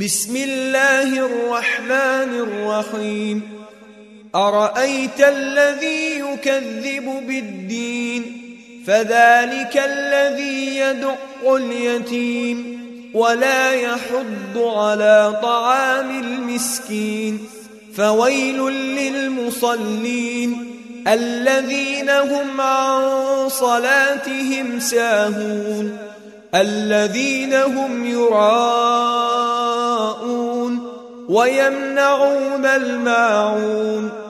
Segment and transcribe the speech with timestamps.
[0.00, 3.42] بسم الله الرحمن الرحيم.
[4.34, 8.22] أرأيت الذي يكذب بالدين؟
[8.86, 11.14] فذلك الذي يدع
[11.56, 12.78] اليتيم.
[13.14, 17.48] ولا يحض على طعام المسكين.
[17.96, 20.74] فويل للمصلين.
[21.08, 25.98] الذين هم عن صلاتهم ساهون.
[26.54, 28.97] الذين هم يراءون
[31.28, 34.27] ويمنعون الماعون